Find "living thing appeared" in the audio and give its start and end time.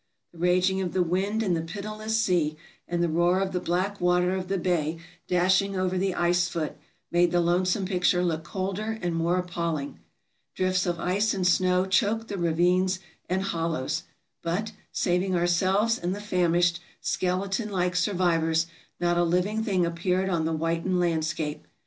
19.23-20.29